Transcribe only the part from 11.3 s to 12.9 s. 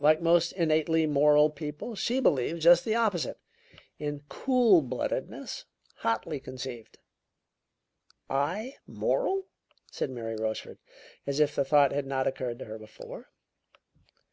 if the thought had not occurred to her